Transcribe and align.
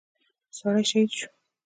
سړى 0.57 0.83
شهيد 0.89 1.09
شو. 1.17 1.27